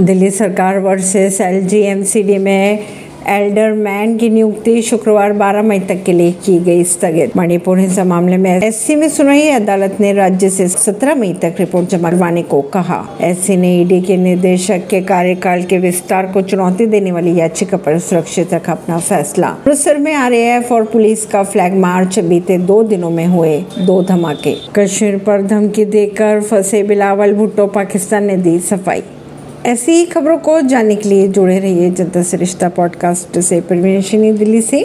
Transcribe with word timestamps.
दिल्ली 0.00 0.30
सरकार 0.30 0.78
वर्सेस 0.78 1.40
एलजीएमसीडी 1.40 2.36
में 2.38 2.78
Elder 3.28 3.72
man 3.72 4.16
की 4.16 4.28
नियुक्ति 4.30 4.82
शुक्रवार 4.82 5.32
12 5.32 5.62
मई 5.62 5.78
तक 5.78 6.02
के 6.04 6.12
लिए 6.12 6.32
की 6.32 6.58
गई, 6.58 6.84
स्थगित। 6.84 7.36
मणिपुर 7.36 7.78
हिंसा 7.78 8.04
मामले 8.04 8.36
में 8.36 8.62
एससी 8.62 8.96
में 8.96 9.08
सुनाई 9.08 9.48
अदालत 9.48 9.96
ने 10.00 10.12
राज्य 10.12 10.50
से 10.50 10.68
17 10.68 11.14
मई 11.14 11.32
तक 11.32 11.54
रिपोर्ट 11.58 11.88
जमा 11.88 12.10
करवाने 12.10 12.42
को 12.42 12.60
कहा। 12.62 13.18
एससी 13.20 13.56
ने 13.56 13.74
ईडी 13.80 14.00
के 14.00 14.16
निर्देशक 14.16 14.86
के 14.90 15.00
कार्यकाल 15.00 15.62
के 15.62 15.78
विस्तार 15.78 16.26
को 16.26 16.42
चुनौती 16.42 16.86
देने 16.86 17.12
वाली 17.12 17.34
याचिका 17.40 17.76
पर 17.76 17.98
सुरक्षित 17.98 18.54
रखा 18.54 18.72
अपना 18.72 18.98
फैसला। 18.98 19.48
अमृतसर 19.48 19.98
में 19.98 20.14
आरएएफ 20.14 20.72
और 20.72 20.84
पुलिस 20.84 21.26
का 21.26 21.42
फ्लैग 21.42 21.74
मार्च 21.74 22.18
बीते 22.18 22.58
दो 22.58 22.82
दिनों 22.82 23.10
में 23.10 23.26
हुए 23.26 23.58
दो 23.78 24.02
धमाके। 24.02 24.56
कश्मीर 24.76 25.18
पर 25.18 25.42
धमकी 25.42 25.84
देकर 25.84 26.40
फंसे 26.40 26.82
बिलावल 26.82 27.34
भुट्टो, 27.34 27.66
पाकिस्तान 27.66 28.24
ने 28.24 28.36
दी 28.36 28.58
सफ़ाई। 28.58 29.02
ऐसी 29.68 29.92
ही 29.92 30.06
खबरों 30.06 30.38
को 30.38 30.60
जानने 30.60 30.96
के 30.96 31.08
लिए 31.08 31.28
जुड़े 31.28 31.58
रहिए 31.58 31.90
जनता 31.90 32.22
से 32.22 32.36
रिश्ता 32.36 32.68
पॉडकास्ट 32.68 33.40
से। 33.40 33.60
परवीन 33.60 34.00
दिल्ली 34.36 34.62
से। 34.62 34.76